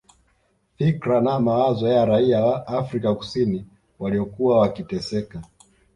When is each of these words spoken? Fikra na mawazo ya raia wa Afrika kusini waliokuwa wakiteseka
Fikra 0.77 1.21
na 1.21 1.39
mawazo 1.39 1.87
ya 1.87 2.05
raia 2.05 2.45
wa 2.45 2.67
Afrika 2.67 3.15
kusini 3.15 3.65
waliokuwa 3.99 4.59
wakiteseka 4.59 5.41